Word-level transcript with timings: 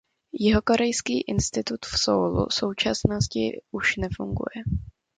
Jihokorejský 0.33 1.21
institut 1.21 1.85
v 1.85 1.97
Soulu 1.97 2.45
v 2.45 2.53
současnosti 2.53 3.61
už 3.71 3.95
nefunguje. 3.97 4.63